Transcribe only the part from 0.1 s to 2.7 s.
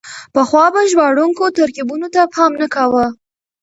پخوا به ژباړونکو ترکيبونو ته پام نه